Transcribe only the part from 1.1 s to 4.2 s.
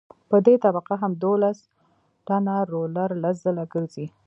دولس ټنه رولر لس ځله ګرځي